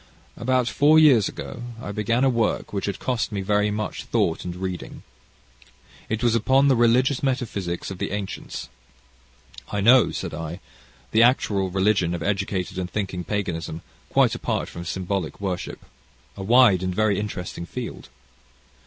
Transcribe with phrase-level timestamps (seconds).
[0.35, 4.43] "About four years ago I began a work, which had cost me very much thought
[4.43, 5.03] and reading.
[6.09, 8.67] It was upon the religious metaphysics of the ancients."
[9.71, 10.59] "I know," said I,
[11.11, 15.85] "the actual religion of educated and thinking paganism, quite apart from symbolic worship?
[16.35, 18.09] A wide and very interesting field."